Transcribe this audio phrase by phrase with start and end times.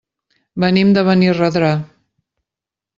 [0.63, 1.71] Venim de Benirredrà.